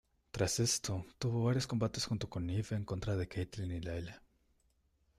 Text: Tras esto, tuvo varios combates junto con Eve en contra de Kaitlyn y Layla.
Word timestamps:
Tras 0.31 0.59
esto, 0.59 1.05
tuvo 1.19 1.43
varios 1.43 1.67
combates 1.67 2.05
junto 2.07 2.27
con 2.27 2.49
Eve 2.49 2.75
en 2.75 2.85
contra 2.85 3.15
de 3.15 3.27
Kaitlyn 3.27 3.69
y 3.69 3.81
Layla. 3.81 4.23